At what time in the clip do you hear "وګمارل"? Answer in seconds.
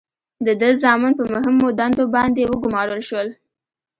2.51-3.01